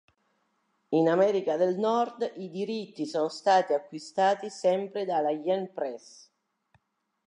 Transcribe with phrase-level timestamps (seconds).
[0.99, 6.31] In America del Nord i diritti sono stati acquistati sempre dalla Yen Press.